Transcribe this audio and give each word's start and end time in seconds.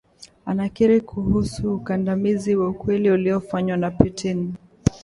anakiri 0.45 1.01
kuhusu 1.01 1.75
ukandamizaji 1.75 2.55
wa 2.55 2.67
ukweli 2.69 3.11
uliofanywa 3.11 3.77
na 3.77 3.91
Putin 3.91 4.53